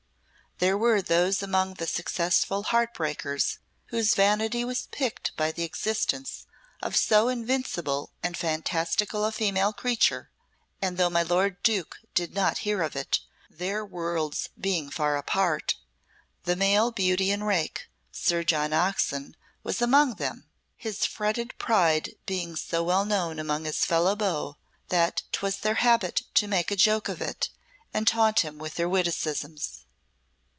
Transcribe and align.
There 0.59 0.77
were 0.77 1.01
those 1.01 1.41
among 1.41 1.73
the 1.73 1.87
successful 1.87 2.61
heart 2.61 2.93
breakers 2.93 3.57
whose 3.87 4.13
vanity 4.13 4.63
was 4.63 4.85
piqued 4.91 5.31
by 5.35 5.51
the 5.51 5.63
existence 5.63 6.45
of 6.83 6.95
so 6.95 7.29
invincible 7.29 8.11
and 8.21 8.37
fantastical 8.37 9.25
a 9.25 9.31
female 9.31 9.73
creature, 9.73 10.29
and 10.79 10.97
though 10.97 11.09
my 11.09 11.23
lord 11.23 11.63
Duke 11.63 11.97
did 12.13 12.35
not 12.35 12.59
hear 12.59 12.83
of 12.83 12.95
it, 12.95 13.21
their 13.49 13.83
worlds 13.83 14.49
being 14.59 14.91
far 14.91 15.17
apart, 15.17 15.77
the 16.43 16.55
male 16.55 16.91
beauty 16.91 17.31
and 17.31 17.47
rake, 17.47 17.87
Sir 18.11 18.43
John 18.43 18.71
Oxon, 18.71 19.35
was 19.63 19.81
among 19.81 20.17
them, 20.17 20.47
his 20.77 21.05
fretted 21.07 21.57
pride 21.57 22.11
being 22.27 22.55
so 22.55 22.83
well 22.83 23.03
known 23.03 23.39
among 23.39 23.65
his 23.65 23.83
fellow 23.83 24.15
beaux 24.15 24.57
that 24.89 25.23
'twas 25.31 25.57
their 25.57 25.75
habit 25.81 26.21
to 26.35 26.47
make 26.47 26.69
a 26.69 26.75
joke 26.75 27.09
of 27.09 27.19
it 27.19 27.49
and 27.95 28.07
taunt 28.07 28.41
him 28.41 28.59
with 28.59 28.75
their 28.75 28.87
witticisms. 28.87 29.85